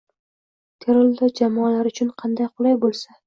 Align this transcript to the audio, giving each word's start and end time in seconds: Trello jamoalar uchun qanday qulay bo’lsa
Trello 0.85 1.27
jamoalar 1.41 1.91
uchun 1.91 2.11
qanday 2.23 2.53
qulay 2.57 2.81
bo’lsa 2.87 3.19